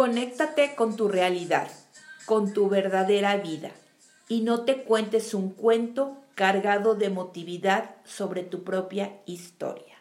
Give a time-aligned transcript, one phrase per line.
[0.00, 1.68] conéctate con tu realidad,
[2.24, 3.70] con tu verdadera vida
[4.28, 9.94] y no te cuentes un cuento cargado de emotividad sobre tu propia historia.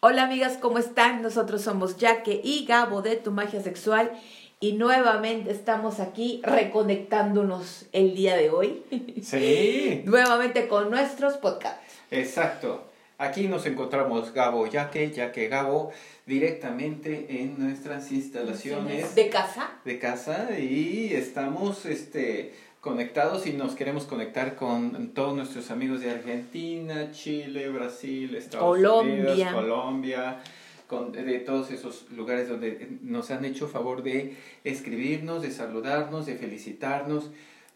[0.00, 1.20] Hola amigas, ¿cómo están?
[1.20, 4.12] Nosotros somos Jaque y Gabo de Tu Magia Sexual
[4.60, 8.82] y nuevamente estamos aquí reconectándonos el día de hoy.
[9.22, 10.00] Sí.
[10.06, 11.96] nuevamente con nuestros podcasts.
[12.10, 12.93] Exacto.
[13.16, 15.92] Aquí nos encontramos Gabo Yaque, Yaque Gabo,
[16.26, 19.70] directamente en nuestras instalaciones de casa.
[19.84, 26.10] De casa y estamos este conectados y nos queremos conectar con todos nuestros amigos de
[26.10, 29.32] Argentina, Chile, Brasil, Estados Colombia.
[29.32, 30.40] Unidos, Colombia,
[30.88, 36.34] con, de todos esos lugares donde nos han hecho favor de escribirnos, de saludarnos, de
[36.34, 37.30] felicitarnos.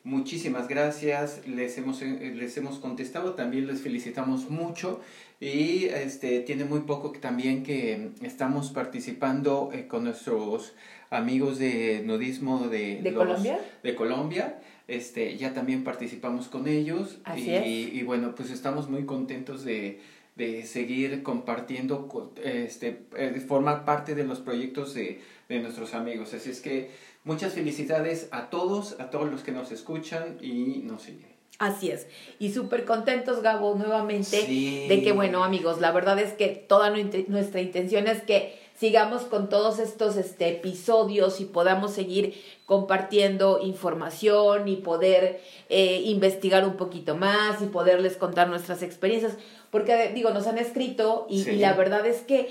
[0.05, 5.01] Muchísimas gracias, les hemos, les hemos contestado, también les felicitamos mucho
[5.41, 10.75] y este, tiene muy poco que también que estamos participando eh, con nuestros
[11.11, 13.61] amigos de nudismo de, ¿De Colombia.
[13.83, 14.61] De Colombia.
[14.89, 17.95] Este, ya también participamos con ellos Así y, es.
[17.95, 20.01] y bueno, pues estamos muy contentos de,
[20.39, 22.09] de seguir compartiendo,
[22.43, 26.33] este, eh, formar parte de los proyectos de, de nuestros amigos.
[26.33, 26.91] Así es que
[27.25, 31.28] muchas felicidades a todos, a todos los que nos escuchan y nos siguen.
[31.59, 32.07] Así es.
[32.39, 34.87] Y súper contentos, Gabo, nuevamente, Sí.
[34.89, 39.23] de que, bueno, amigos, la verdad es que toda nu- nuestra intención es que sigamos
[39.23, 46.77] con todos estos este, episodios y podamos seguir compartiendo información y poder eh, investigar un
[46.77, 49.33] poquito más y poderles contar nuestras experiencias.
[49.73, 51.51] Porque, digo, nos han escrito y, Sí.
[51.51, 52.49] y la verdad es que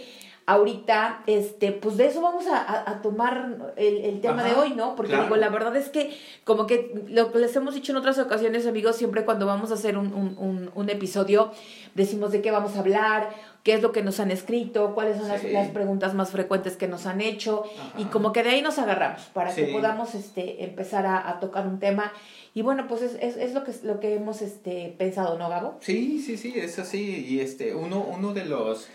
[0.47, 4.73] ahorita, este, pues de eso vamos a, a- tomar el, el tema Ajá, de hoy,
[4.75, 4.95] ¿no?
[4.95, 5.25] Porque claro.
[5.25, 8.65] digo, la verdad es que como que lo que les hemos dicho en otras ocasiones,
[8.65, 11.51] amigos, siempre cuando vamos a hacer un, un, un, un episodio,
[11.95, 13.29] decimos de qué vamos a hablar,
[13.63, 15.49] qué es lo que nos han escrito, cuáles son las, Sí.
[15.51, 17.99] las preguntas más frecuentes que nos han hecho, Ajá.
[18.01, 21.67] y como que de ahí nos agarramos para que podamos este, empezar a, a tocar
[21.67, 22.13] un tema.
[22.53, 25.75] Y bueno, pues es, es, es lo que lo que hemos este, pensado, ¿no, Gabo?
[25.81, 27.25] Sí, sí, sí, es así.
[27.27, 28.87] Y este, uno, uno de los...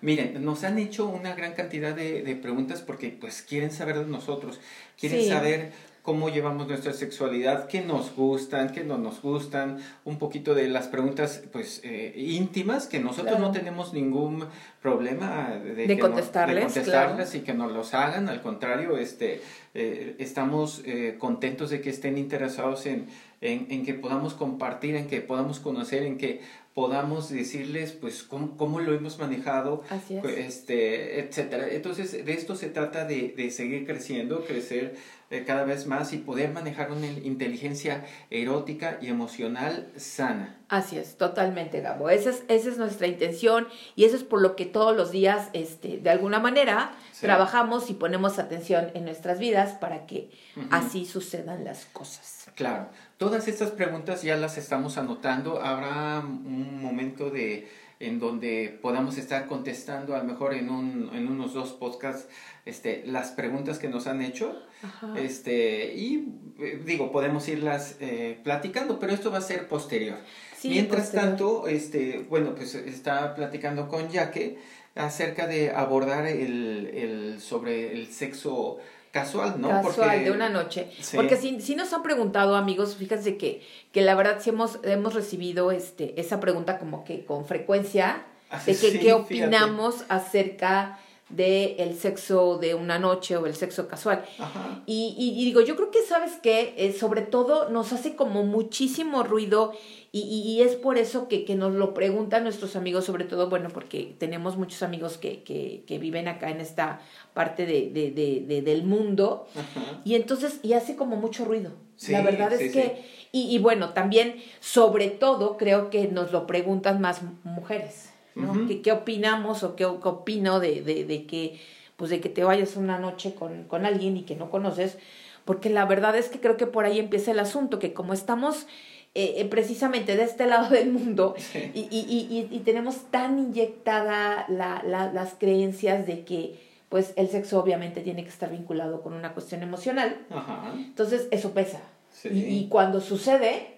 [0.00, 4.06] Miren, nos han hecho una gran cantidad de, de preguntas porque pues quieren saber de
[4.06, 4.60] nosotros,
[4.98, 5.28] quieren Sí.
[5.28, 5.72] saber
[6.02, 10.86] cómo llevamos nuestra sexualidad, qué nos gustan, qué no nos gustan, un poquito de las
[10.86, 13.46] preguntas pues eh, íntimas que nosotros Claro.
[13.48, 14.46] no tenemos ningún
[14.80, 19.42] problema de, De no- contestarles, de contestarles y que nos los hagan, al contrario, este,
[19.74, 23.06] eh, estamos eh, contentos de que estén interesados en,
[23.42, 26.40] en, en que podamos compartir, en que podamos conocer, en que
[26.78, 30.24] podamos decirles pues cómo, cómo lo hemos manejado, Así es.
[30.24, 31.66] este, etcétera.
[31.70, 34.94] Entonces, de esto se trata de, de seguir creciendo, crecer
[35.30, 40.56] eh, cada vez más y poder manejar una inteligencia erótica y emocional sana.
[40.68, 42.10] Así es, totalmente, Gabo.
[42.10, 45.48] Esa es, esa es nuestra intención y eso es por lo que todos los días,
[45.54, 47.26] este, de alguna manera, Sí.
[47.26, 50.30] trabajamos y ponemos atención en nuestras vidas para que
[50.70, 52.37] así sucedan las cosas.
[52.58, 52.88] Claro,
[53.18, 55.62] todas estas preguntas ya las estamos anotando.
[55.62, 57.68] Habrá un momento de
[58.00, 62.28] en donde podamos estar contestando a lo mejor en, un, en unos dos podcasts
[62.66, 64.60] este, las preguntas que nos han hecho.
[64.82, 65.14] Ajá.
[65.16, 70.16] Este, y eh, digo, podemos irlas eh, platicando, pero esto va a ser posterior.
[70.56, 71.28] Sí, Mientras posterior.
[71.28, 74.58] tanto, este, bueno, pues está platicando con Yaque
[74.96, 78.78] acerca de abordar el, el sobre el sexo
[79.12, 79.68] casual, ¿no?
[79.68, 80.90] Casual, Porque- de una noche.
[81.00, 81.16] Sí.
[81.16, 83.62] Porque si, si nos han preguntado, amigos, fíjense que,
[83.92, 88.58] que la verdad sí hemos, hemos recibido este, esa pregunta como que con frecuencia, Ah,
[88.64, 89.12] de que sí, qué fíjate.
[89.12, 90.98] opinamos acerca
[91.28, 94.24] de el sexo de una noche o el sexo casual.
[94.38, 94.82] Ajá.
[94.86, 96.74] Y, y- y digo, yo creo que, ¿sabes qué?
[96.78, 99.72] Eh, sobre todo nos hace como muchísimo ruido
[100.10, 103.68] y, y- es por eso que, que nos lo preguntan nuestros amigos, sobre todo, bueno,
[103.68, 107.00] porque tenemos muchos amigos que, que, que viven acá en esta
[107.34, 110.00] parte de, de, de, de- del mundo Ajá.
[110.06, 111.72] y entonces, y hace como mucho ruido.
[111.96, 116.32] Sí, La verdad es sí, que, y, y bueno, también, sobre todo, creo que nos
[116.32, 118.66] lo preguntan más mujeres, ¿no?
[118.66, 121.60] ¿Qué, qué opinamos o qué, qué opino de, de, de que,
[121.96, 124.98] pues de que te vayas una noche con, con alguien y que no conoces?
[125.44, 128.66] Porque la verdad es que creo que por ahí empieza el asunto, que como estamos
[129.14, 131.70] eh, eh, precisamente de este lado del mundo Sí.
[131.74, 136.60] y, y, y, y- tenemos tan inyectada la, la, las creencias de que
[136.90, 140.72] pues el sexo obviamente tiene que estar vinculado con una cuestión emocional, Ajá.
[140.76, 141.80] entonces eso pesa.
[142.12, 142.28] Sí.
[142.30, 143.74] Y, y cuando sucede,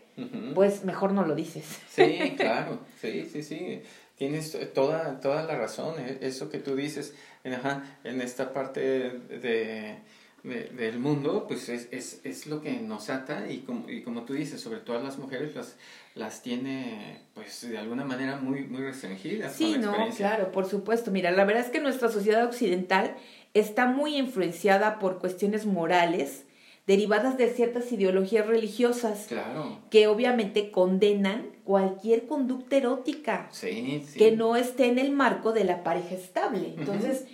[0.55, 1.65] pues mejor no lo dices.
[1.89, 3.83] Sí, claro, sí, sí, sí.
[4.21, 8.81] Tienes toda, toda la razón, eh, eso que tú dices, en, ajá, en esta parte
[8.83, 9.97] de,
[10.43, 14.25] de- del mundo, pues es, es, es lo que nos ata y como, y como
[14.25, 15.75] tú dices, sobre todo a las mujeres las,
[16.15, 19.55] las tiene, pues de alguna manera muy, muy restringidas.
[19.55, 21.11] Sí, no, claro, por supuesto.
[21.11, 23.17] Mira, la verdad es que nuestra sociedad occidental
[23.55, 26.45] está muy influenciada por cuestiones morales
[26.91, 29.79] derivadas de ciertas ideologías religiosas Claro.
[29.91, 34.19] que obviamente condenan cualquier conducta erótica Sí, sí.
[34.19, 36.75] que no esté en el marco de la pareja estable.
[36.77, 37.27] Entonces,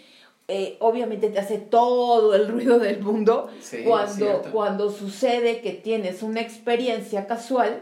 [0.48, 6.22] eh, obviamente te hace todo el ruido del mundo Sí, cuando, cuando sucede que tienes
[6.22, 7.80] una experiencia casual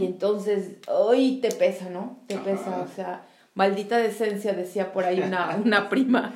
[0.00, 2.16] y entonces, hoy te pesa, ¿no?
[2.26, 2.44] Te Ajá.
[2.44, 6.34] pesa, o sea, maldita decencia, decía por ahí una, una prima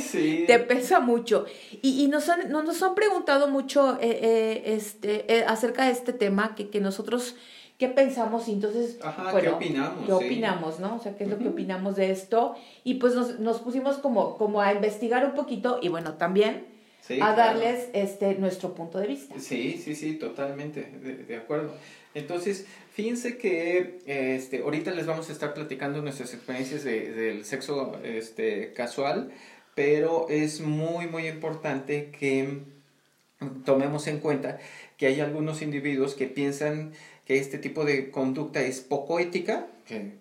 [0.00, 0.44] Sí.
[0.46, 1.44] te pesa mucho.
[1.82, 5.92] Y, y nos, han, no- nos han preguntado mucho eh, eh, este, eh, acerca de
[5.92, 7.36] este tema, que, que nosotros,
[7.78, 8.48] ¿qué pensamos?
[8.48, 10.00] Y entonces, Ajá, bueno, ¿qué opinamos?
[10.00, 10.12] ¿qué Sí.
[10.12, 10.96] opinamos, no?
[10.96, 12.54] O sea, ¿qué es lo que opinamos de esto?
[12.82, 16.66] Y pues nos, nos pusimos como, como a investigar un poquito y bueno, también
[17.02, 17.36] Sí, a claro.
[17.36, 19.34] darles este, nuestro punto de vista.
[19.38, 21.72] Sí, sí, sí, totalmente, de, de acuerdo.
[22.18, 27.98] Entonces, fíjense que este, ahorita les vamos a estar platicando nuestras experiencias de- del sexo
[28.04, 29.30] este, casual,
[29.74, 32.60] pero es muy, muy importante que
[33.64, 34.58] tomemos en cuenta
[34.96, 36.92] que hay algunos individuos que piensan
[37.24, 40.14] que este tipo de conducta es poco ética, que,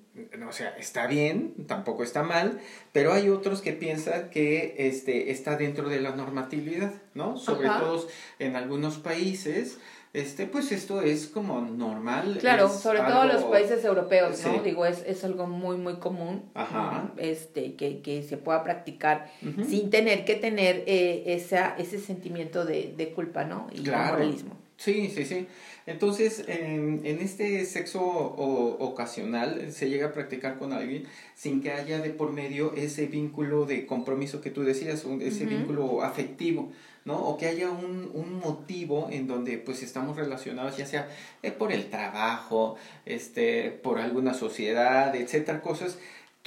[0.48, 2.60] o sea, está bien, tampoco está mal,
[2.92, 7.38] pero hay otros que piensan que este, está dentro de la normatividad, ¿no?
[7.38, 7.80] Sobre Ajá.
[7.80, 8.08] todo
[8.40, 9.78] en algunos países,
[10.14, 12.38] este, pues esto es como normal.
[12.40, 14.54] Claro, sobre todo algo- los países europeos, ¿no?
[14.54, 14.60] Sí.
[14.64, 17.12] Digo, es, es algo muy, muy común Ajá.
[17.18, 19.32] este, que, que se pueda practicar
[19.68, 23.68] sin tener que tener eh, esa, ese sentimiento de, de culpa, ¿no?
[23.74, 24.14] Y Claro.
[24.14, 24.58] moralismo.
[24.78, 25.48] Sí, sí, sí.
[25.88, 31.72] Entonces, en, en este sexo o- ocasional se llega a practicar con alguien sin que
[31.72, 36.72] haya de por medio ese vínculo de compromiso que tú decías, un- ese vínculo afectivo,
[37.06, 37.18] ¿no?
[37.26, 41.08] O que haya un, un motivo en donde pues estamos relacionados, ya sea
[41.42, 42.76] eh, por el trabajo,
[43.06, 45.98] este, por alguna sociedad, etcétera, cosas.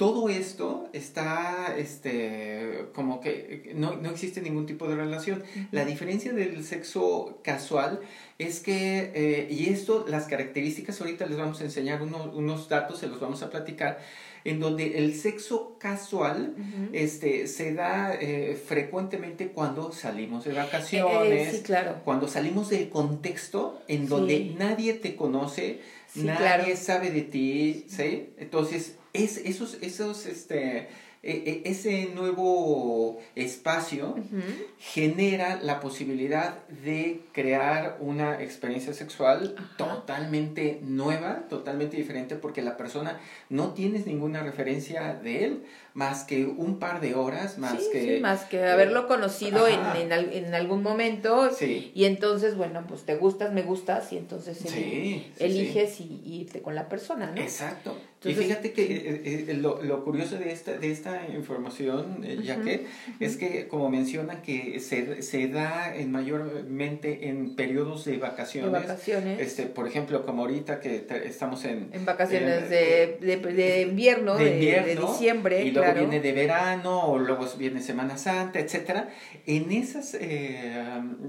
[0.01, 5.43] Todo esto está, este, como que no, no existe ningún tipo de relación.
[5.69, 7.99] La diferencia del sexo casual
[8.39, 12.97] es que, eh, y esto, las características, ahorita les vamos a enseñar uno- unos datos,
[12.97, 13.99] se los vamos a platicar,
[14.43, 16.55] en donde el sexo casual
[16.93, 21.97] este, se da eh, frecuentemente cuando salimos de Eh, vacaciones, sí, claro.
[22.03, 24.55] cuando salimos del contexto en donde Sí.
[24.57, 25.79] nadie te conoce,
[26.11, 26.75] Sí, nadie claro.
[26.75, 28.29] sabe de ti, ¿sí?
[28.39, 30.87] Entonces, es, esos, esos, este,
[31.23, 34.15] e- e- ese nuevo espacio
[34.79, 39.77] genera la posibilidad de crear una experiencia sexual Ajá.
[39.77, 43.19] totalmente nueva, totalmente diferente, porque la persona
[43.49, 48.15] no tienes ninguna referencia de él, más que un par de horas, más sí, que...
[48.15, 51.49] sí, más que haberlo conocido en, en, al- en algún momento.
[51.51, 51.91] Sí.
[51.93, 56.61] Y entonces, bueno, pues te gustas, me gustas, y entonces Sí, eliges Y, y irte
[56.61, 57.41] con la persona, ¿no?
[57.41, 57.97] Exacto.
[58.23, 62.37] Entonces, y fíjate que eh, eh, lo, lo curioso de esta, de esta información, eh,
[62.63, 62.85] que
[63.19, 68.71] es que, como mencionan, que se, se da en mayormente en periodos de De vacaciones.
[68.71, 69.39] vacaciones.
[69.39, 73.81] Este, por ejemplo, como ahorita que te- estamos en, en vacaciones eh, de, de, de
[73.81, 79.09] invierno, de diciembre, y luego viene de verano, o luego viene Semana Santa, etcétera.
[79.45, 80.83] En esas eh,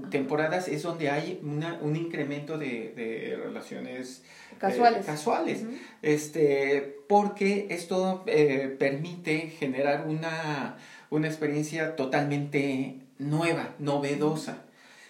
[0.09, 5.65] temporadas es donde hay una, un incremento de, de relaciones eh, Casuales.
[6.01, 10.77] Este, porque esto eh, permite generar una,
[11.09, 14.63] una experiencia totalmente nueva, novedosa.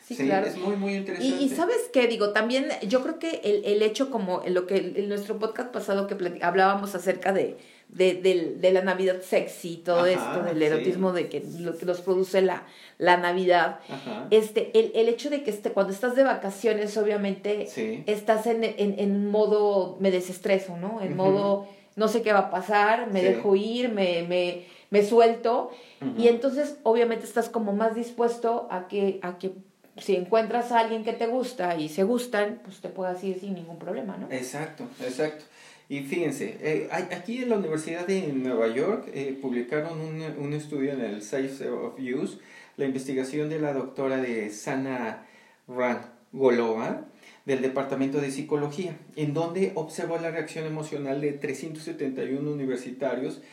[0.06, 0.48] Sí, claro.
[0.48, 1.44] Es muy, muy interesante.
[1.44, 4.68] Y, y sabes qué, digo, también yo creo que el, el hecho como en lo
[4.68, 7.58] que en nuestro podcast pasado que hablábamos acerca de,
[7.96, 10.64] de, del- de la Navidad sexy y todo Ajá, esto, del sí.
[10.64, 12.64] erotismo de que lo que nos produce la,
[12.98, 14.28] la Navidad, Ajá.
[14.32, 18.04] este, el, el hecho de que este, cuando estás de vacaciones, obviamente, Sí.
[18.08, 21.02] estás en, en, en modo me desestreso, ¿no?
[21.02, 23.28] En modo no sé qué va a pasar, me Sí.
[23.28, 25.70] dejo ir, me, me, me suelto.
[26.18, 29.52] Y entonces, obviamente, estás como más dispuesto a que, a que
[29.98, 33.54] si encuentras a alguien que te gusta y se gustan, pues te puedas ir sin
[33.54, 34.28] ningún problema, ¿no?
[34.32, 35.46] Exacto, exacto.
[35.94, 40.94] Y fíjense, eh, aquí en la Universidad de Nueva York eh, publicaron un, un estudio
[40.94, 42.40] en el Safe of Use,
[42.78, 45.28] la investigación de la doctora de Sana
[45.68, 47.06] Rangolova
[47.46, 53.44] del Departamento de Psicología, en donde observó la reacción emocional de 371 universitarios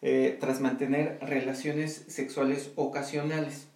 [0.00, 3.66] eh, tras mantener relaciones sexuales ocasionales.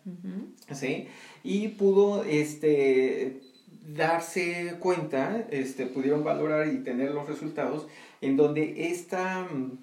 [0.73, 1.09] ¿sí?
[1.43, 3.41] Y pudo este,
[3.87, 7.87] darse cuenta, este, pudieron valorar y tener los resultados
[8.21, 9.79] en donde esta, mm,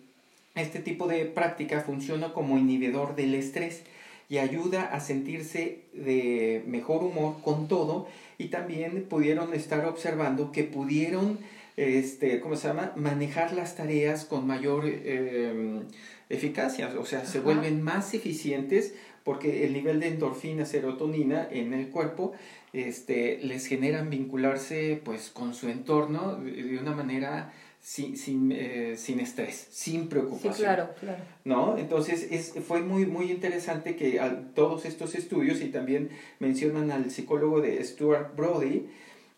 [0.56, 3.84] este tipo de práctica funciona como inhibidor del estrés
[4.30, 10.64] y ayuda a sentirse de mejor humor con todo y también pudieron estar observando que
[10.64, 11.40] pudieron
[11.80, 12.92] este, ¿cómo se llama?
[12.98, 15.84] Manejar las tareas con mayor em,
[16.28, 21.88] eficacia, o sea, se vuelven más eficientes porque el nivel de endorfina, serotonina en el
[21.88, 22.34] cuerpo
[22.74, 29.20] este, les generan vincularse pues con su entorno de una manera sin, sin, eh, sin
[29.20, 30.54] estrés, sin preocupación.
[30.54, 31.24] Sí, claro, claro.
[31.46, 31.78] ¿No?
[31.78, 34.22] Entonces es, fue muy, muy interesante que
[34.54, 36.10] todos estos estudios, y también
[36.40, 38.88] mencionan al psicólogo de Stuart Brody,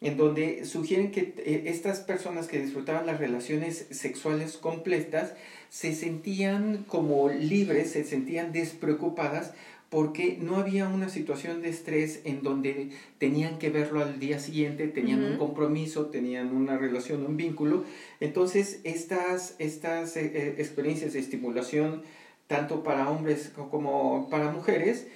[0.02, 5.34] en donde sugieren que eh, estas personas que disfrutaban las relaciones sexuales completas
[5.70, 9.54] se sentían como libres, se sentían despreocupadas
[9.92, 14.88] porque no había una situación de estrés en donde tenían que verlo al día siguiente,
[14.88, 17.84] tenían un compromiso, tenían una relación, un vínculo.
[18.22, 22.04] Entonces, estas, estas eh, eh, experiencias de estimulación,
[22.48, 25.08] tanto para hombres como para mujeres,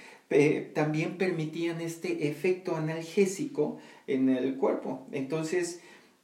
[0.74, 3.78] también permitían este efecto analgésico
[4.08, 5.08] en el cuerpo.
[5.14, 5.80] Entonces,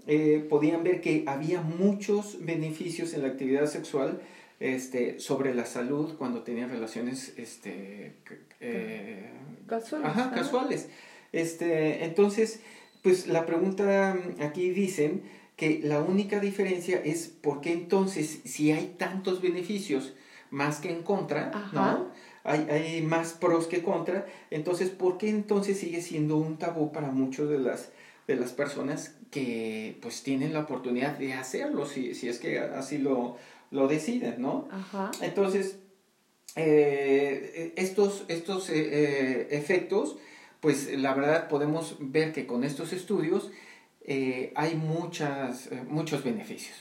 [0.08, 4.20] eh, podían ver que había muchos beneficios en la actividad sexual
[4.62, 8.13] este, sobre la salud cuando tenían relaciones este,
[8.60, 9.32] eh,
[9.68, 10.08] casuales.
[10.08, 10.88] Ajá, casuales.
[11.34, 12.62] Este, entonces,
[13.01, 15.24] pues la pregunta aquí dicen
[15.56, 20.13] que la única diferencia es por qué entonces, si hay tantos beneficios
[20.51, 22.12] más que en contra, ¿no?
[22.44, 27.12] Hay, hay más pros que contra, entonces, ¿por qué entonces sigue siendo un tabú para
[27.12, 27.89] muchos de las,
[28.27, 32.98] de las personas que pues tienen la oportunidad de hacerlo, si, si es que así
[32.98, 33.38] lo,
[33.72, 34.68] lo deciden, ¿no?
[34.72, 35.12] Ajá.
[35.22, 35.80] Entonces,
[36.56, 40.18] eh, estos, estos eh, eh, efectos,
[40.60, 43.50] pues la verdad podemos ver que con estos estudios
[44.56, 46.75] hay muchas, muchos beneficios.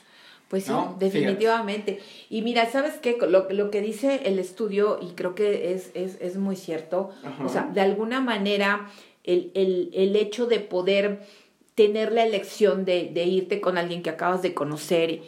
[0.49, 2.01] Pues sí, definitivamente.
[2.29, 3.17] Y mira, ¿sabes qué?
[3.21, 7.11] Lo, lo, que dice el estudio, y creo que es, es, es muy cierto,
[7.45, 8.91] o sea, de alguna manera
[9.23, 11.21] el, el, el hecho de poder
[11.77, 15.23] tener la elección de, de, irte con alguien que acabas de conocer,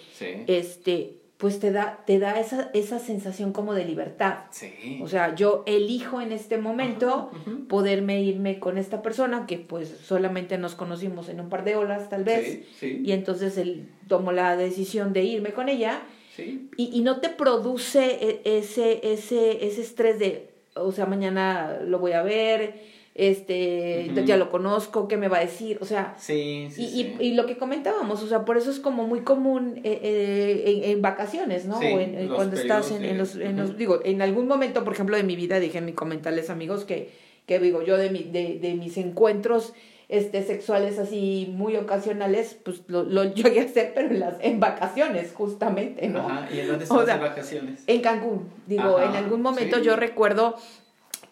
[0.49, 4.45] este, pues te da, te da esa, esa sensación como de libertad.
[4.53, 5.01] Sí.
[5.03, 7.33] O sea, yo elijo en este momento
[7.69, 12.09] poderme irme con esta persona que pues solamente nos conocimos en un par de horas
[12.09, 12.61] tal vez.
[12.81, 16.03] Y entonces él tomó la decisión de irme con ella.
[16.39, 21.99] Y, y no te produce e, ese, ese, ese estrés de, o sea, mañana lo
[21.99, 22.81] voy a ver,
[23.15, 25.79] este, ya lo conozco, ¿qué me va a decir?
[25.83, 29.07] O sea, sí, y, Y, y, lo que comentábamos, o sea, por eso es como
[29.07, 31.79] muy común eh, eh, en, vacaciones, ¿no?
[31.79, 35.17] o en, cuando estás en, en los, en los, digo, en algún momento, por ejemplo,
[35.17, 37.11] de mi vida, dije en mi comentarles amigos que,
[37.47, 39.75] que digo, yo de, mi, de, de mis encuentros
[40.13, 44.61] este, sexuales así muy ocasionales, pues lo, lo llegué a hacer, pero en, las, en
[44.61, 46.21] vacaciones, justamente, ¿no?
[46.21, 47.85] Ajá, ¿y en dónde estás en vacaciones?
[47.87, 50.57] En Cancún, digo, en algún momento yo recuerdo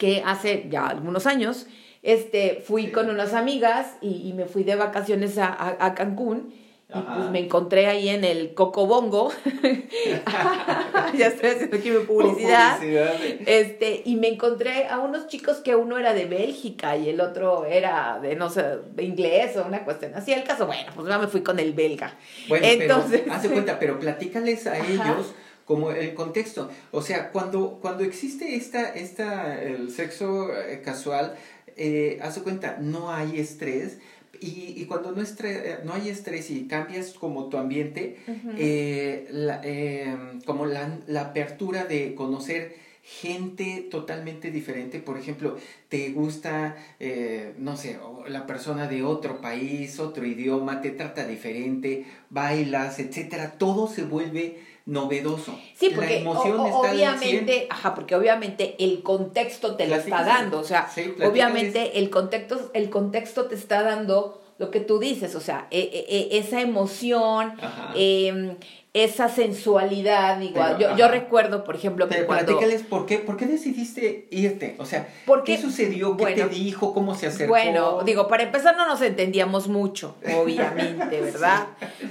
[0.01, 1.67] que hace ya algunos años,
[2.03, 6.55] este, fui con unas amigas y, me fui de vacaciones a, a, Cancún.
[6.89, 9.31] Y pues me encontré ahí en el Cocobongo.
[11.17, 12.83] ya estoy haciendo aquí mi publicidad.
[12.83, 17.67] Este, y me encontré a unos chicos que uno era de Bélgica y el otro
[17.67, 20.33] era de, no sé, de inglés o una cuestión así.
[20.33, 22.17] El caso, bueno, pues ya me fui con el belga.
[22.49, 25.35] Bueno, Entonces, pero, hace cuenta, pero platícales a ellos
[25.71, 26.69] como el contexto.
[26.91, 31.37] O sea, cuando, cuando existe esta, esta, el sexo eh, casual,
[31.77, 33.99] eh, haz cuenta, no hay estrés.
[34.41, 38.17] Y, y cuando no, eh, no hay estrés y cambias como tu ambiente,
[38.59, 39.63] eh, la,
[40.45, 42.75] como la, la apertura de conocer
[43.05, 44.99] gente totalmente diferente.
[44.99, 45.57] Por ejemplo,
[45.89, 46.77] te gusta,
[47.59, 47.97] no sé,
[48.27, 53.53] la persona de otro país, otro idioma, te trata diferente, bailas, etcétera.
[53.57, 55.59] Todo se vuelve novedoso.
[55.75, 60.65] Sí, porque la emoción obviamente, ajá, porque obviamente el contexto te lo está dando, o
[60.65, 60.89] sea,
[61.25, 65.79] obviamente el contexto, el contexto te está dando lo que tú dices, o sea, e,
[65.81, 67.55] e, e, esa emoción,
[67.95, 68.57] eh,
[68.93, 70.77] esa sensualidad, igual.
[70.79, 72.59] yo, yo recuerdo, por ejemplo, que cuando...
[72.89, 74.75] ¿por qué, ¿por qué decidiste irte?
[74.79, 75.09] O sea,
[75.45, 76.17] ¿qué sucedió?
[76.17, 76.93] ¿Qué te dijo?
[76.93, 77.53] ¿Cómo se acercó?
[77.53, 81.69] Bueno, digo, para empezar no nos entendíamos mucho, obviamente, ¿verdad?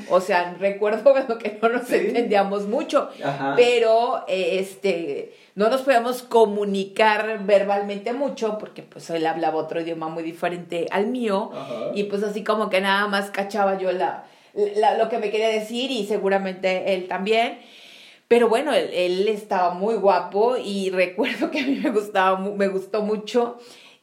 [0.09, 3.09] O sea, recuerdo que no nos entendíamos mucho,
[3.57, 10.23] pero, este, no nos podíamos comunicar verbalmente mucho, porque pues él hablaba otro idioma muy
[10.23, 11.51] diferente al mío,
[11.93, 15.91] y pues así como que nada más cachaba yo la lo que me quería decir
[15.91, 17.59] y seguramente él también.
[18.27, 23.01] Pero bueno, él, estaba muy guapo y recuerdo que a mí me, gustaba, me gustó
[23.01, 23.57] mucho.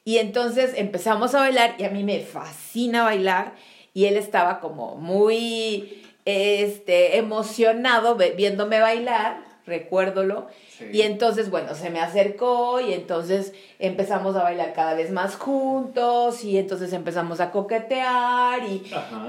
[0.05, 3.55] Y entonces empezamos a bailar y a mí me fascina bailar
[3.93, 9.46] y él estaba como muy este, emocionado viéndome bailar.
[9.67, 10.47] Recuérdolo.
[10.79, 10.87] Sí.
[10.93, 16.45] Y entonces, bueno, se me acercó y entonces empezamos a bailar cada vez más juntos
[16.45, 18.83] y entonces empezamos a coquetear y,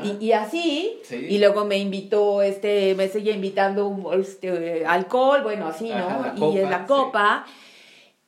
[0.03, 0.99] y, y así.
[1.03, 1.15] Sí.
[1.29, 6.07] Y luego me invitó, este, me seguía invitando un, este, alcohol, bueno, así, ¿no?
[6.07, 6.85] Ajá, y en la sí.
[6.87, 7.45] copa.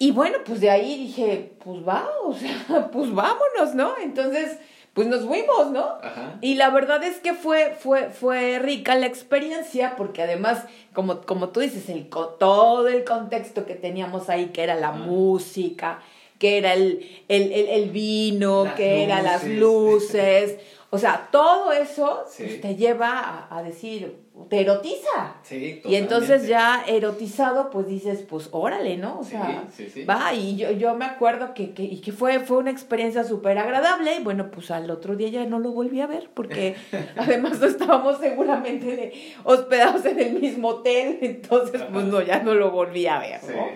[0.02, 3.94] Y bueno, pues de ahí dije, pues va, o sea, pues vámonos, ¿no?
[4.02, 4.58] Entonces,
[5.00, 5.86] pues nos fuimos, ¿no?
[6.04, 6.40] Ajá.
[6.42, 11.48] Y la verdad es que fue, fue, fue rica la experiencia, porque además, como, como
[11.50, 14.98] tú dices, el, todo el contexto que teníamos ahí, que era la Ajá.
[14.98, 16.02] música,
[16.38, 20.58] que era el, el, el, el vino, Las que eran las luces.
[20.92, 22.44] O sea, todo eso Sí.
[22.44, 24.18] pues, te lleva a, a decir,
[24.50, 25.36] te erotiza.
[25.44, 26.48] Sí, Y entonces totalmente.
[26.50, 29.20] ya erotizado, pues dices, pues órale, ¿no?
[29.20, 30.06] O sea, sí, sí.
[30.06, 33.58] va, y yo, yo me acuerdo que, que, y que fue, fue una experiencia súper
[33.58, 36.76] agradable, y bueno, pues al otro día ya no lo volví a ver, porque
[37.18, 42.54] además no estábamos seguramente de- hospedados en el mismo hotel, entonces pues no, ya no
[42.56, 43.42] lo volví a ver.
[43.44, 43.68] ¿no?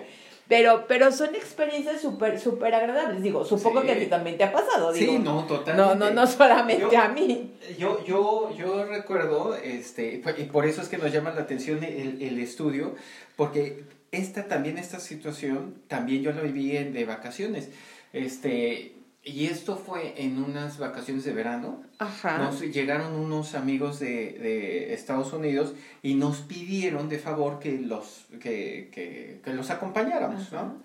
[0.46, 3.86] Pero, pero son experiencias súper, súper agradables, digo, supongo Sí.
[3.86, 5.12] que a ti también te ha pasado, digo.
[5.12, 5.74] Sí, no, totalmente.
[5.82, 7.50] no, no, no solamente Yo- a mí.
[7.78, 12.20] Yo, yo, yo recuerdo, este, y por eso es que nos llama la atención el,
[12.20, 12.94] el estudio,
[13.36, 17.70] porque esta también, esta situación, también yo la viví en, de vacaciones.
[18.12, 18.93] Este,
[19.24, 21.82] y esto fue en unas vacaciones de verano.
[21.98, 22.38] Ajá.
[22.38, 28.26] Nos llegaron unos amigos de, de Estados Unidos y nos pidieron de favor que los,
[28.40, 30.64] que, que, que los acompañáramos, Ajá.
[30.64, 30.82] ¿no?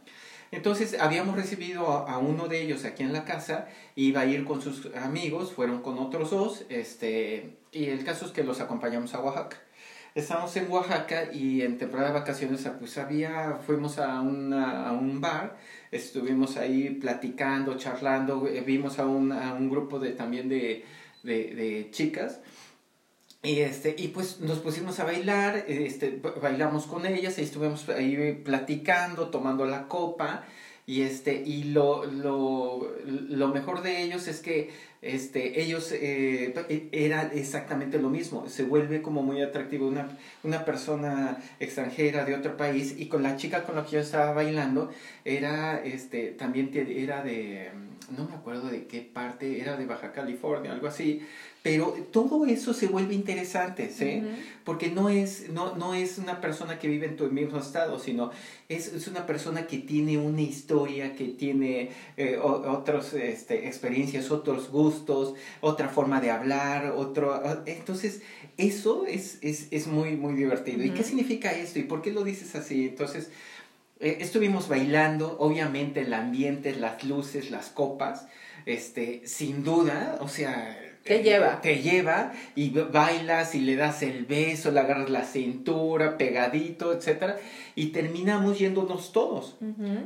[0.52, 4.46] Entonces habíamos recibido a, a uno de ellos aquí en la casa, iba a ir
[4.46, 9.14] con sus amigos, fueron con otros dos, este, y el caso es que los acompañamos
[9.14, 9.58] a Oaxaca.
[10.16, 15.22] Estamos en Oaxaca y en temporada de vacaciones pues había, fuimos a, una, a un
[15.22, 15.56] bar,
[15.92, 20.86] estuvimos ahí platicando, charlando, eh, vimos a un, a un grupo de, también de,
[21.24, 22.40] de, de chicas
[23.42, 27.88] y, este, y pues nos pusimos a bailar, este, ba- bailamos con ellas y estuvimos
[27.90, 30.44] ahí platicando, tomando la copa.
[30.86, 36.54] Y, este, y lo, lo, lo mejor de ellos es que este, ellos eh,
[36.92, 38.50] era exactamente lo mismo.
[38.50, 42.96] Se vuelve como muy atractivo una, una persona extranjera de otro país.
[42.98, 44.92] Y con la chica con la que yo estaba bailando,
[45.26, 47.72] era este, también era de,
[48.18, 51.22] no me acuerdo de qué parte, era de Baja California, algo así.
[51.62, 54.22] Pero todo eso se vuelve interesante, ¿sí?
[54.64, 58.32] Porque no es, no, no es una persona que vive en tu mismo estado, sino
[58.70, 64.70] es, es una persona que tiene una historia, que tiene eh, otras este, experiencias, otros
[64.72, 67.36] gustos, otra forma de hablar, otro...
[67.36, 68.22] o- Entonces,
[68.58, 70.82] eso es, es, es muy, muy divertido.
[70.84, 71.78] ¿Y qué significa esto?
[71.80, 72.86] ¿Y por qué lo dices así?
[72.88, 73.32] Entonces,
[74.00, 78.28] eh, estuvimos bailando, obviamente el ambiente, las luces, las copas,
[78.66, 80.78] este, sin duda, o sea...
[81.04, 81.62] Te eh, lleva.
[81.62, 87.38] Te lleva y bailas y le das el beso, le agarras la cintura, pegadito, etcétera,
[87.74, 89.58] y terminamos yéndonos todos.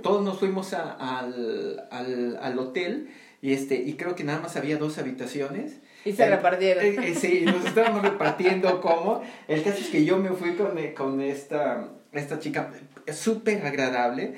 [0.04, 3.10] Todos nos fuimos a- al, al, al hotel
[3.42, 5.80] y, este, y creo que nada más había dos habitaciones.
[6.06, 6.86] Y se Eh, repartieron.
[6.86, 9.22] eh, eh, sí, nos estábamos repartiendo como.
[9.48, 12.72] El caso es que yo me fui con, eh, con esta, esta chica
[13.12, 14.36] súper agradable.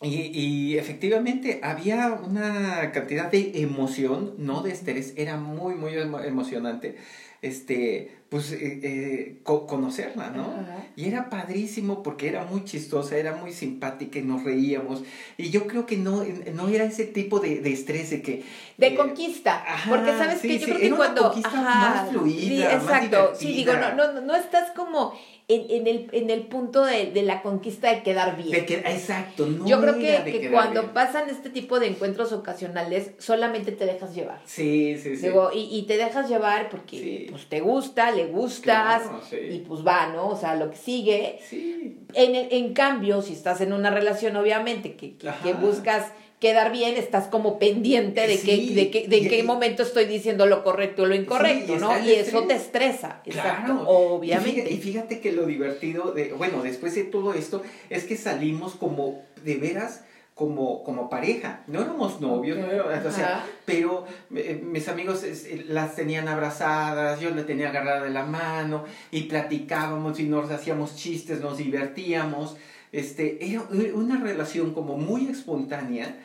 [0.00, 6.24] Y, y efectivamente había una cantidad de emoción, no de estrés, era muy, muy emo-
[6.24, 6.96] emocionante,
[7.40, 10.66] este, pues, eh, eh, co- conocerla, ¿no?
[10.96, 15.04] Y era padrísimo porque era muy chistosa, era muy simpática y nos reíamos.
[15.38, 18.42] Y yo creo que no, no era ese tipo de, de estrés de que...
[18.78, 21.22] De eh, conquista, ajá, porque sabes sí, que yo sí, creo que era una cuando
[21.30, 25.14] conquista más fluida, sí, más exacto, sí digo, no, no, no estás como
[25.54, 28.50] en, en el, en el punto de, de la conquista de quedar bien.
[28.50, 30.92] de que, exacto, no yo creo que, que cuando bien.
[30.94, 34.40] pasan este tipo de encuentros ocasionales, solamente te dejas llevar.
[34.44, 35.22] Sí, sí, sí.
[35.26, 37.26] Digo, y, y te dejas llevar porque Sí.
[37.30, 39.36] pues te gusta, le gustas Claro, sí.
[39.36, 40.28] y pues va, ¿no?
[40.28, 41.38] O sea, lo que sigue.
[41.48, 46.12] Sí, En, en cambio, si estás en una relación, obviamente, que, que buscas
[46.42, 50.06] quedar bien, estás como pendiente de, Sí, que, de, que, de y- qué momento estoy
[50.06, 51.98] diciendo lo correcto o lo incorrecto, ¿no?
[52.04, 53.88] Y eso te estresa, exacto, Claro.
[53.88, 54.50] obviamente.
[54.50, 58.16] Y fíjate, y fíjate que lo divertido de, bueno, después de todo esto, es que
[58.16, 61.62] salimos como, de veras, como, como pareja.
[61.68, 67.20] No éramos novios, no éramos- o sea, pero eh, mis amigos eh, las tenían abrazadas,
[67.20, 72.56] yo la tenía agarrada de la mano y platicábamos y nos hacíamos chistes, nos divertíamos.
[72.92, 73.62] Este, era
[73.94, 76.18] una relación como muy espontánea.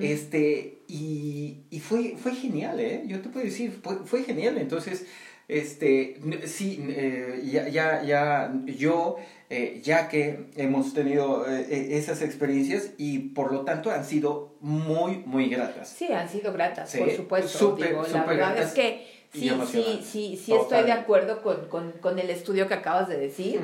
[0.00, 3.04] Este, y, y fue, fue genial, ¿eh?
[3.06, 4.58] Yo te puedo decir, fue, fue genial.
[4.58, 5.06] Entonces,
[5.48, 9.16] este, sí, eh, ya, ya, ya, yo,
[9.48, 14.56] eh, ya que hemos tenido eh, eh, esas experiencias y por lo tanto han sido
[14.60, 15.88] muy, muy gratas.
[15.88, 17.48] Sí, han sido gratas, Sí, por supuesto.
[17.58, 18.68] súper, Digo, la verdad gratas.
[18.68, 22.74] es que Sí, sí, sí, sí estoy de acuerdo con, con, con, el estudio que
[22.74, 23.60] acabas de decir.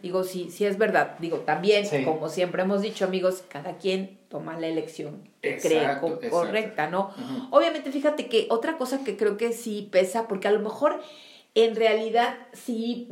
[0.00, 1.16] Digo, sí, sí es verdad.
[1.18, 5.88] Digo, también, como siempre hemos dicho, amigos, cada quien toma la elección que cree
[6.30, 7.12] correcta, ¿no?
[7.50, 11.00] Obviamente, fíjate que otra cosa que creo que sí pesa, porque a lo mejor
[11.56, 13.08] en realidad sí,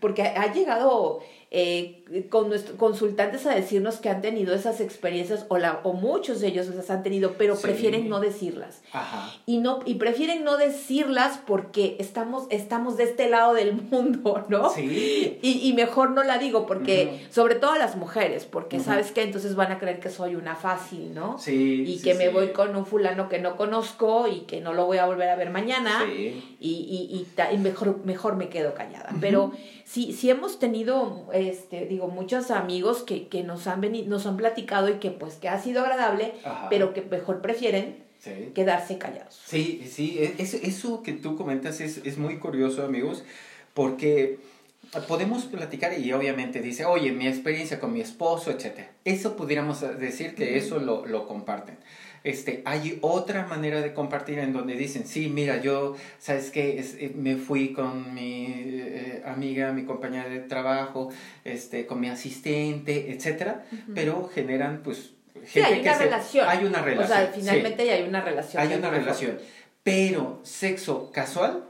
[0.00, 5.58] porque ha llegado eh, con nuestros consultantes a decirnos que han tenido esas experiencias o,
[5.58, 8.82] la, o muchos de ellos las han tenido, pero prefieren no decirlas.
[9.44, 14.70] Y, no, y prefieren no decirlas porque estamos, estamos de este lado del mundo, ¿no?
[14.70, 15.38] Sí.
[15.42, 19.56] Y, y mejor no la digo porque, sobre todo las mujeres, porque sabes que entonces
[19.56, 21.38] van a creer que soy una fácil, ¿no?
[21.38, 21.84] Sí.
[21.86, 24.98] Y que me voy con un fulano que no conozco y que no lo voy
[24.98, 26.04] a volver a ver mañana.
[26.08, 29.10] Y, y, y, mejor, mejor me quedo callada.
[29.20, 29.52] Pero
[29.84, 34.36] sí, sí hemos tenido, este, digo, muchos amigos que, que nos han venido, nos han
[34.36, 36.34] platicado y que pues que ha sido agradable,
[36.68, 38.04] pero que mejor prefieren
[38.54, 39.40] quedarse callados.
[39.46, 43.24] Sí, sí, e, eso, eso que tú comentas es, es muy curioso, amigos,
[43.72, 44.38] porque
[45.08, 48.80] podemos platicar y obviamente dice, oye, mi experiencia con mi esposo, etc.
[49.04, 51.78] Eso pudiéramos decir que eso lo, lo comparten.
[52.26, 56.80] Este, hay otra manera de compartir en donde dicen, sí, mira, yo, ¿sabes qué?
[56.80, 61.08] Eh, me fui con mi eh, amiga, mi compañera de trabajo,
[61.44, 65.12] este, con mi asistente, etcétera, pero generan, pues,
[65.44, 66.48] sí, hay una relación.
[66.48, 67.16] hay una relación.
[67.16, 68.60] O sea, finalmente hay una relación.
[68.60, 69.38] Hay una relación.
[69.84, 71.62] Pero sexo casual,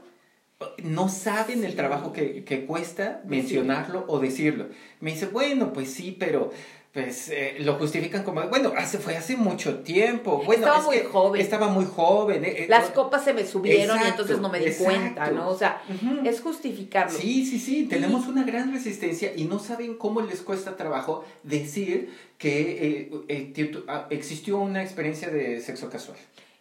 [0.81, 4.69] no saben el trabajo que, que cuesta mencionarlo o decirlo.
[5.01, 6.51] Me dice, bueno, pues sí, pero
[6.97, 10.41] pues eh, lo justifican como, bueno, hace, fue hace mucho tiempo.
[10.43, 11.39] Bueno, estaba muy joven.
[11.39, 12.43] Estaba muy joven.
[12.43, 15.47] Eh, eh, Las copas se me subieron y entonces no me di cuenta, ¿no?
[15.47, 15.83] O sea,
[16.25, 17.15] es justificarlo.
[17.15, 22.09] Sí, sí, sí, tenemos una gran resistencia y no saben cómo les cuesta trabajo decir
[22.39, 23.11] que
[23.87, 26.17] ah, existió una experiencia de sexo casual.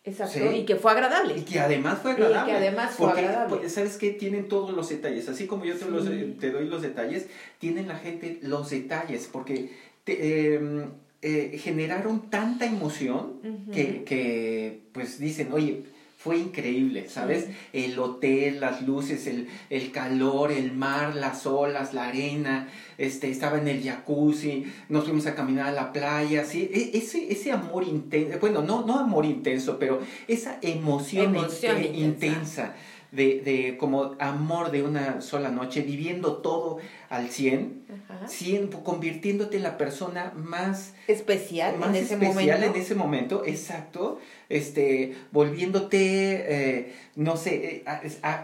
[0.06, 1.36] Exacto, y que fue agradable.
[1.36, 2.52] Y que además fue agradable.
[2.52, 3.56] Y que además fue agradable.
[3.56, 4.10] Pues, ¿Sabes qué?
[4.12, 5.28] Tienen todos los detalles.
[5.28, 6.04] Así como yo te, los,
[6.38, 7.26] te doy los detalles,
[7.58, 9.28] tienen la gente los detalles.
[9.32, 9.72] Porque
[10.06, 10.84] Em,
[11.22, 13.40] eh, generaron tanta emoción
[13.72, 15.82] que, que, pues dicen, oye,
[16.16, 17.48] fue increíble, ¿sabes?
[17.72, 23.58] El hotel, las luces, el, el, calor, el mar, las olas, la arena, este, estaba
[23.58, 26.70] en el jacuzzi, nos fuimos a caminar a la playa, ¿sí?
[26.72, 31.36] E, ese, ese amor intenso, bueno, no, no amor intenso, pero esa emoción,
[31.94, 32.74] intensa
[33.12, 37.86] de, de, como amor de una sola noche, viviendo todo al 100,
[38.26, 42.66] 100 convirtiéndote en la persona más especial, más en, ese especial momento.
[42.66, 47.84] en ese momento, exacto, este, volviéndote, eh, no sé, eh,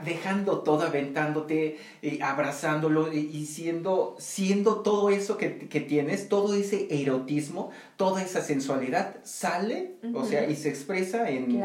[0.04, 1.78] dejando todo, aventándote,
[2.20, 9.16] abrazándolo y, siendo, siendo todo eso que, que, tienes, todo ese erotismo, toda esa sensualidad
[9.22, 11.62] sale, o sea, y se expresa en,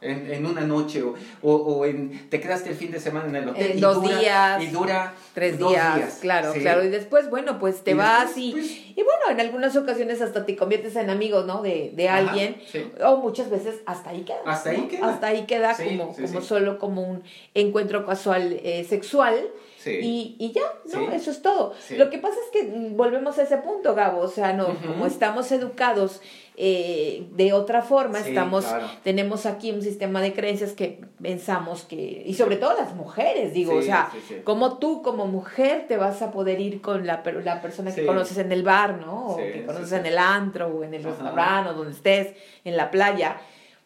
[0.00, 3.48] en, en, una noche o, o, en, te quedaste el fin de semana en el
[3.48, 3.72] hotel.
[3.76, 4.62] y dos días.
[4.62, 5.97] Y dura tres días.
[6.20, 6.84] Claro, claro.
[6.84, 10.56] Y después, bueno, pues te vas y, pues y bueno, en algunas ocasiones hasta te
[10.56, 11.62] conviertes en amigo, ¿no?
[11.62, 12.56] De, de alguien.
[13.04, 14.40] O muchas veces hasta ahí queda.
[14.46, 15.08] Hasta ahí queda.
[15.08, 17.22] Hasta ahí queda como, como solo como un
[17.54, 19.48] encuentro casual eh, sexual.
[19.88, 21.10] Y, y, ya, ¿no?
[21.12, 21.74] Eso es todo.
[21.96, 24.20] Lo que pasa es que mm, volvemos a ese punto, Gabo.
[24.20, 26.20] O sea, no, como estamos educados
[26.56, 28.66] eh, de otra forma, estamos,
[29.04, 33.74] tenemos aquí un sistema de creencias que pensamos que, y sobre todo las mujeres, digo,
[33.74, 34.10] o sea,
[34.42, 38.38] como tú como mujer te vas a poder ir con la, la persona que conoces
[38.38, 39.28] en el bar, ¿no?
[39.28, 42.90] O que conoces en el antro o en el restaurante o donde estés, en la
[42.90, 43.36] playa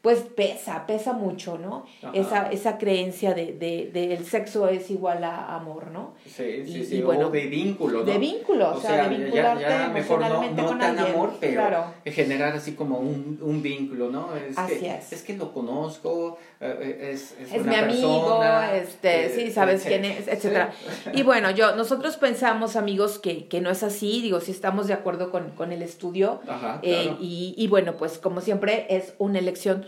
[0.03, 1.87] pues pesa, pesa mucho, ¿no?
[2.13, 6.15] Esa, esa creencia de, de, de, el sexo es igual a amor, ¿no?
[6.27, 8.05] Sí, sí, sí, bueno, o de vínculo, ¿no?
[8.05, 12.73] De vínculo, o, sea, de vincularte ya, mejor no, no tan amor, pero generar así
[12.73, 14.35] como un, un vínculo, ¿no?
[14.35, 15.13] Es así que, es.
[15.13, 19.33] Es que lo conozco, eh, eh, es, es, es una mi amigo, persona, este, eh,
[19.37, 20.73] sí, sabes quién es, etcétera.
[21.13, 24.95] Y bueno, yo, nosotros pensamos, amigos, que, que no es así, digo, si estamos de
[24.95, 27.19] acuerdo con, con el estudio, Ajá, eh, claro.
[27.21, 29.87] y, y bueno, pues como siempre es una elección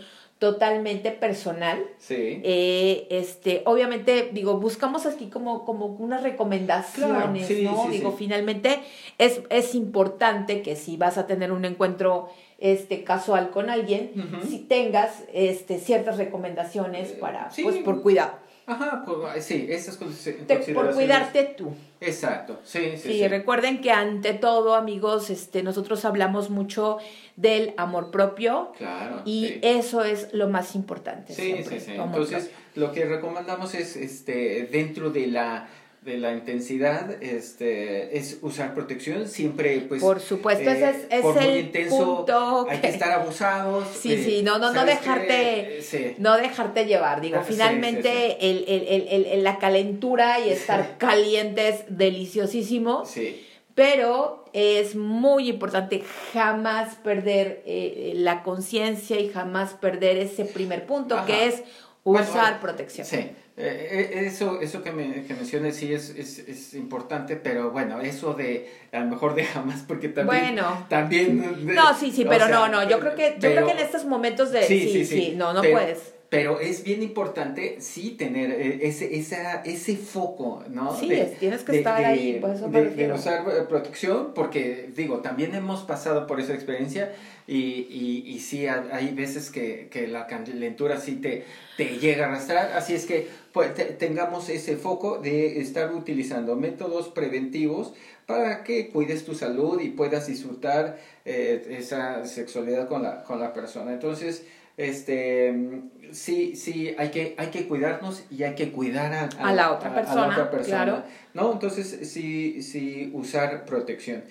[0.51, 1.83] totalmente personal.
[1.97, 2.39] Sí.
[2.43, 7.85] Eh, este, obviamente, digo, buscamos aquí como, como unas recomendaciones, Claro, sí, ¿no?
[7.85, 8.15] sí, digo, sí.
[8.19, 8.79] finalmente
[9.17, 12.29] es, es importante que si vas a tener un encuentro
[12.59, 14.11] este casual con alguien,
[14.47, 18.33] si tengas este ciertas recomendaciones Eh, para, pues por cuidado.
[18.67, 20.69] Ajá, pues, sí, esas consideraciones.
[20.73, 21.73] por cuidarte tú.
[22.01, 23.27] Exacto, sí, sí, Sí, sí.
[23.27, 26.97] recuerden que ante todo, amigos, este, nosotros hablamos mucho
[27.35, 29.21] del amor propio Claro.
[29.25, 29.59] y sí.
[29.61, 31.33] eso es lo más importante.
[31.33, 31.91] Sí, siempre, sí, sí.
[31.93, 35.67] Entonces, lo que recomendamos es, este, dentro de la
[36.05, 41.43] de la intensidad este es usar protección siempre pues por supuesto ese es, eh, es
[41.43, 46.85] el intenso punto hay que estar abusados sí sí no no no dejarte no dejarte
[46.85, 47.21] llevar.
[47.21, 53.43] Digo ah, finalmente El, el, el, la calentura y estar caliente es deliciosísimo sí.
[53.73, 61.25] pero es muy importante jamás perder eh, la conciencia y jamás perder ese primer punto
[61.25, 61.63] que es
[62.03, 63.07] usar protección.
[63.07, 67.71] sí eh, eh, eso, eso que, me, que mencionas sí es, es, es, importante, pero
[67.71, 70.55] bueno, eso de a lo mejor de jamás, porque también.
[70.55, 70.85] Bueno.
[70.89, 71.73] También.
[71.73, 72.87] no, sí, sí, pero no, no.
[72.89, 74.63] Yo creo que, yo creo que en estos momentos de.
[74.63, 75.33] Sí, sí, sí.
[75.37, 76.14] no, no puedes.
[76.35, 80.95] Pero es bien importante, sí, tener eh, ese, esa, ese foco, ¿no?
[80.95, 85.83] Sí, tienes que estar ahí, por eso de, usar eh, protección, porque, digo, también hemos
[85.83, 87.13] pasado por esa experiencia
[87.47, 91.45] y, y, y sí, hay veces que, que la calentura sí te,
[91.77, 97.09] te llega a arrastrar, así es que pues, tengamos ese foco de estar utilizando métodos
[97.09, 97.93] preventivos
[98.25, 103.53] para que cuides tu salud y puedas disfrutar eh, esa sexualidad con la, con la
[103.53, 103.93] persona.
[103.93, 104.45] Entonces,
[104.77, 109.93] este sí sí hay que hay que cuidarnos y hay que cuidar a, la, otra
[109.93, 111.03] persona, claro.
[111.33, 114.23] no entonces sí sí usar protección.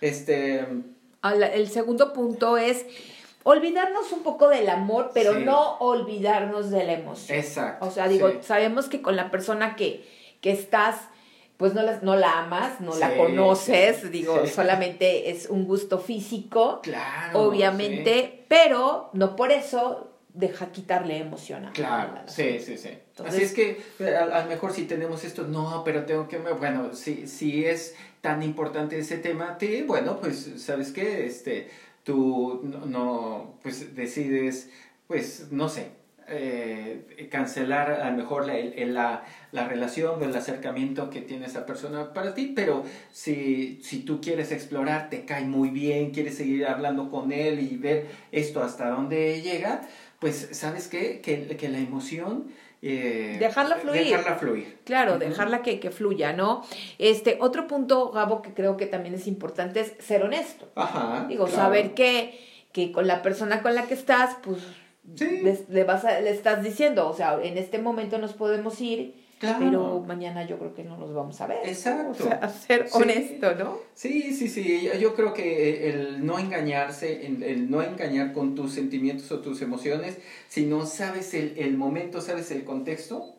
[0.00, 0.66] Este
[1.22, 2.86] el segundo punto es
[3.42, 7.38] olvidarnos un poco del amor pero no olvidarnos de la emoción.
[7.38, 10.06] Exacto o sea digo sabemos que con la persona que
[10.40, 11.00] que estás
[11.56, 16.80] pues no, las, no la amas, no la conoces, digo, solamente es un gusto físico,
[16.82, 22.90] claro, obviamente, pero no por eso deja quitarle emoción a Claro, sí, sí, sí.
[23.24, 27.26] Así es que a, lo mejor si tenemos esto, no, pero tengo que, bueno, si,
[27.26, 31.24] si es tan importante ese tema, te, bueno, pues, ¿sabes qué?
[31.24, 31.70] Este,
[32.04, 34.68] tú no, no pues decides,
[35.06, 35.88] pues, no sé,
[36.28, 38.54] eh, cancelar a lo mejor la,
[38.86, 44.00] la, la, relación o el acercamiento que tiene esa persona para ti, pero si, si
[44.00, 48.62] tú quieres explorar, te cae muy bien, quieres seguir hablando con él y ver esto
[48.62, 49.82] hasta dónde llega,
[50.18, 51.20] pues sabes qué?
[51.20, 52.48] Que, que la emoción...
[52.82, 54.04] Eh, dejarla fluir.
[54.04, 54.78] Dejarla fluir.
[54.84, 56.64] Claro, dejarla que, que, fluya, ¿no?
[56.98, 60.70] Este, otro punto, Gabo, que creo que también es importante es ser honesto.
[60.74, 61.26] Ajá.
[61.28, 62.38] Digo, saber que,
[62.72, 64.58] que con la persona con la que estás, pues
[65.14, 70.46] le, vas le estás diciendo, o sea, en este momento nos podemos ir, pero mañana
[70.46, 71.58] yo creo que no nos vamos a ver.
[71.64, 72.24] Exacto.
[72.24, 73.78] O sea, ser honesto, ¿no?
[73.94, 74.88] Sí, sí, sí.
[75.00, 80.18] Yo creo que el no engañarse, el, no engañar con tus sentimientos o tus emociones,
[80.48, 83.34] si no sabes el, el momento, sabes el contexto,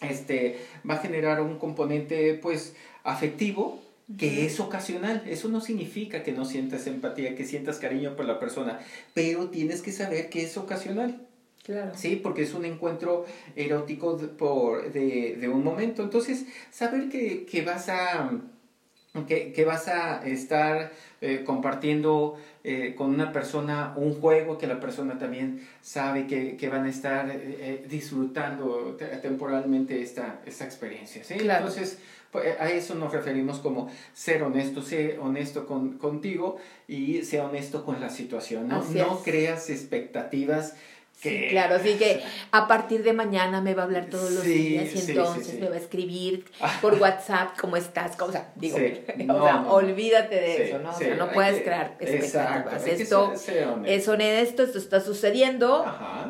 [0.00, 0.58] este,
[0.88, 3.80] va a generar un componente, pues, afectivo,
[4.16, 5.22] que es ocasional.
[5.26, 8.80] Eso no significa que no sientas empatía, que sientas cariño por la persona,
[9.14, 11.26] pero tienes que saber que es ocasional.
[11.64, 11.92] Claro.
[11.94, 16.02] Sí, porque es un encuentro erótico de, por, de, de un momento.
[16.02, 18.30] Entonces, saber que, que vas a
[19.26, 24.80] que, que, vas a estar eh, compartiendo eh, con una persona un juego que la
[24.80, 31.24] persona también sabe que, que van a estar eh, disfrutando temporalmente esta, esta experiencia.
[31.24, 31.34] ¿sí?
[31.34, 31.66] Claro.
[31.66, 31.98] Entonces,
[32.30, 37.84] pues, a eso nos referimos como ser honesto, ser honesto con, contigo y ser honesto
[37.84, 38.68] con la situación.
[38.68, 40.74] No, no creas expectativas.
[41.22, 44.94] Que, claro, así que a partir de mañana me va a hablar todos los días
[44.94, 46.44] y entonces me va a escribir
[46.80, 48.76] por WhatsApp cómo estás, o sea, digo,
[49.28, 50.90] o sea, olvídate de eso, ¿no?
[50.90, 52.86] o sea, no puedes crear expectativas.
[52.86, 53.32] Esto
[53.84, 55.84] es honesto, esto está sucediendo,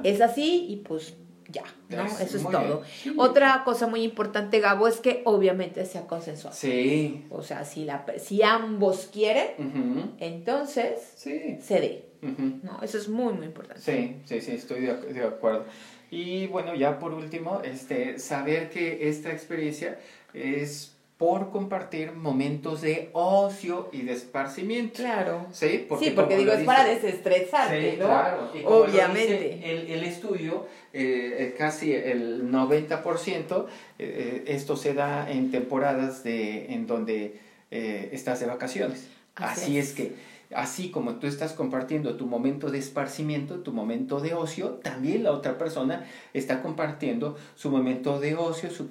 [0.05, 1.14] es así y pues
[1.48, 2.05] ya, ¿no?
[2.05, 2.83] Eso es todo.
[3.16, 6.55] Otra cosa muy importante, Gabo, es que obviamente sea consensuado.
[6.55, 7.24] Sí.
[7.31, 11.59] O sea, si, la, si ambos quieren, entonces sí.
[11.62, 12.08] se dé.
[12.23, 12.81] ¿No?
[12.83, 13.81] Eso es muy, muy importante.
[13.81, 15.65] Sí, sí, sí, estoy de, de, acuerdo.
[16.11, 19.99] Y bueno, ya por último, este, saber que esta experiencia
[20.33, 25.03] es por compartir momentos de ocio y de esparcimiento.
[25.03, 25.47] Claro.
[25.51, 28.07] Sí, porque, sí, porque digo, es para desestresarte, ¿no?
[28.07, 28.51] Claro.
[28.65, 29.61] Obviamente.
[29.65, 33.67] el, el, estudio, eh, eh casi el 90%, eh,
[33.99, 37.41] eh, esto se da en temporadas de, en donde
[37.73, 39.09] eh, estás de vacaciones.
[39.35, 39.89] Así, Así es.
[39.89, 40.13] es que
[40.55, 45.33] Así como tú estás compartiendo tu momento de esparcimiento, tu momento de ocio, también la
[45.33, 48.89] otra persona está compartiendo su momento de ocio, su,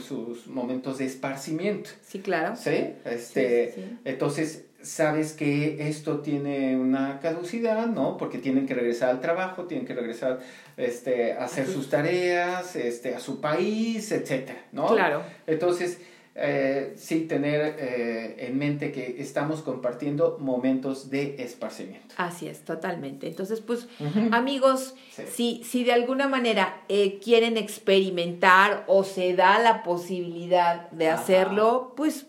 [0.00, 1.90] sus momentos de esparcimiento.
[2.02, 2.56] Sí, claro.
[2.56, 2.94] ¿Sí?
[3.04, 8.16] Este, Entonces, sabes que esto tiene una caducidad, ¿no?
[8.16, 10.40] Porque tienen que regresar al trabajo, tienen que regresar
[10.76, 14.86] este, a hacer sus tareas, este, a su país, etcétera, ¿no?
[14.88, 15.22] Claro.
[15.46, 16.00] Entonces,
[16.40, 22.14] eh, sí tener eh, en mente que estamos compartiendo momentos de esparcimiento.
[22.16, 23.26] Así es, totalmente.
[23.26, 23.88] Entonces, pues,
[24.30, 24.94] amigos,
[25.28, 31.94] si, si de alguna manera eh, quieren experimentar o se da la posibilidad de hacerlo,
[31.96, 32.26] pues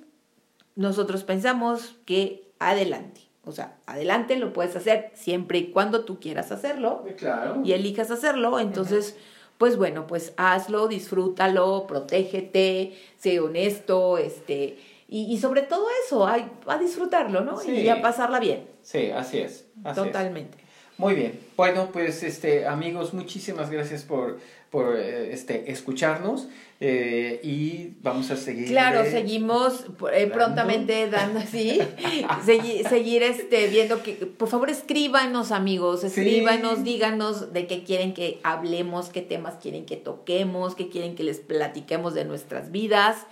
[0.75, 3.21] nosotros pensamos que adelante.
[3.45, 7.05] O sea, adelante lo puedes hacer siempre y cuando tú quieras hacerlo.
[7.17, 7.61] Claro.
[7.63, 8.59] Y elijas hacerlo.
[8.59, 9.17] Entonces,
[9.59, 16.77] pues bueno, pues hazlo, disfrútalo, protégete, sé honesto, este, y, sobre todo eso, a, a
[16.77, 17.61] disfrutarlo, ¿no?
[17.63, 18.67] Y a pasarla bien.
[18.83, 19.65] Sí, así es.
[19.95, 20.57] Totalmente.
[20.97, 21.39] Muy bien.
[21.57, 24.39] Bueno, pues este amigos, muchísimas gracias por,
[24.69, 26.47] por eh, este, escucharnos.
[26.81, 28.69] Eh, y vamos a seguir.
[28.69, 31.77] Claro, seguimos eh, prontamente dando así,
[32.45, 38.39] seguir, seguir este, viendo que, por favor, escríbanos, amigos, escríbanos, díganos de qué quieren que
[38.43, 43.27] hablemos, qué temas quieren que toquemos, qué quieren que les platiquemos de nuestras vidas.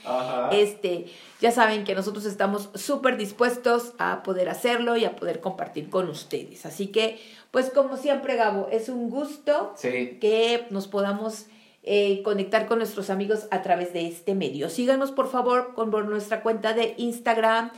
[0.52, 1.06] Este,
[1.40, 6.10] ya saben que nosotros estamos súper dispuestos a poder hacerlo y a poder compartir con
[6.10, 6.66] ustedes.
[6.66, 7.18] Así que,
[7.52, 11.48] pues como siempre, Gabo, es un gusto que nos podamos
[11.84, 14.70] eh, conectar con nuestros amigos a través de este medio.
[14.70, 17.72] Síganos por favor con nuestra cuenta de Instagram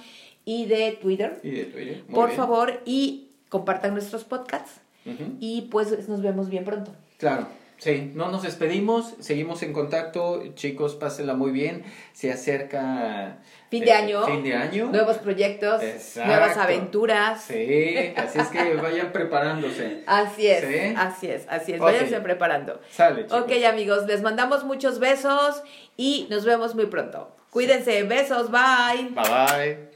[0.46, 1.40] y de Twitter.
[1.44, 2.04] Y de Twitter.
[2.12, 4.82] por favor, y compartan nuestros podcasts.
[5.40, 6.92] Y pues nos vemos bien pronto.
[7.18, 7.48] Claro.
[7.80, 13.38] Sí, no nos despedimos, seguimos en contacto, chicos, pásenla muy bien, se acerca
[13.70, 15.82] fin de año, fin de año, nuevos proyectos,
[16.16, 17.44] nuevas aventuras.
[17.44, 20.04] Sí, así es que vayan preparándose.
[20.08, 22.80] Así es, así es, así es, váyanse preparando.
[22.92, 23.42] Sale, chicos.
[23.42, 25.62] Ok, amigos, les mandamos muchos besos
[25.98, 27.36] y nos vemos muy pronto.
[27.52, 29.10] Cuídense, besos, bye.
[29.12, 29.89] Bye bye.